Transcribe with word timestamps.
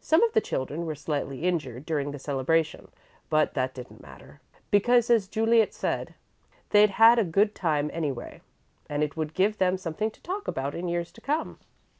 Some 0.00 0.24
of 0.24 0.32
the 0.32 0.40
children 0.40 0.84
were 0.86 0.96
slightly 0.96 1.44
injured 1.44 1.86
during 1.86 2.10
the 2.10 2.18
celebration, 2.18 2.88
but 3.30 3.54
that 3.54 3.72
didn't 3.74 4.02
matter, 4.02 4.40
because 4.72 5.08
as 5.08 5.28
Juliet 5.28 5.72
said, 5.72 6.14
they'd 6.70 6.90
had 6.90 7.16
a 7.16 7.22
good 7.24 7.54
time, 7.54 7.88
anyway, 7.92 8.40
and 8.90 9.04
it 9.04 9.16
would 9.16 9.34
give 9.34 9.58
them 9.58 9.76
something 9.78 10.10
to 10.10 10.22
talk 10.22 10.48
about 10.48 10.74
in 10.74 10.88
years 10.88 11.12
to 11.12 11.20
come." 11.20 11.60